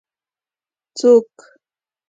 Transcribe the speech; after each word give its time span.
څوک 0.97 1.29